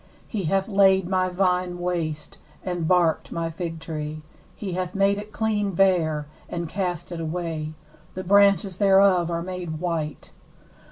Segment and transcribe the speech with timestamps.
[0.33, 4.23] 7He hath laid my vine waste, and barked my fig tree:
[4.55, 7.73] he hath made it clean bare, and cast it away;
[8.15, 10.31] the branches thereof are made white.